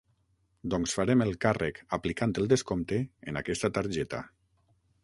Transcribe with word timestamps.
Doncs 0.73 0.95
farem 0.99 1.21
el 1.27 1.35
càrrec, 1.45 1.83
aplicant 1.99 2.35
el 2.45 2.51
descompte, 2.55 3.01
en 3.33 3.41
aquesta 3.45 3.73
targeta. 3.79 4.27